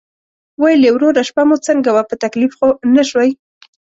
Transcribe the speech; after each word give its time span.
ویل 0.61 0.81
یې: 0.85 0.91
"وروره 0.93 1.21
شپه 1.29 1.43
مو 1.47 1.55
څنګه 1.67 1.89
وه، 1.91 2.03
په 2.09 2.15
تکلیف 2.23 2.51
خو 2.59 2.67
نه 2.95 3.03
شوئ؟" 3.09 3.29